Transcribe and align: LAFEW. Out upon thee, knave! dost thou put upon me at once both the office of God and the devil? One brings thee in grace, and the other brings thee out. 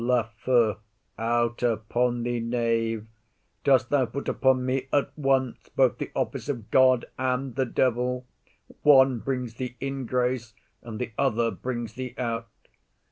LAFEW. 0.03 0.77
Out 1.19 1.61
upon 1.61 2.23
thee, 2.23 2.39
knave! 2.39 3.05
dost 3.63 3.91
thou 3.91 4.03
put 4.07 4.27
upon 4.27 4.65
me 4.65 4.87
at 4.91 5.15
once 5.15 5.69
both 5.75 5.99
the 5.99 6.09
office 6.15 6.49
of 6.49 6.71
God 6.71 7.05
and 7.19 7.53
the 7.53 7.65
devil? 7.67 8.25
One 8.81 9.19
brings 9.19 9.53
thee 9.53 9.77
in 9.79 10.07
grace, 10.07 10.55
and 10.81 10.97
the 10.97 11.11
other 11.19 11.51
brings 11.51 11.93
thee 11.93 12.15
out. 12.17 12.47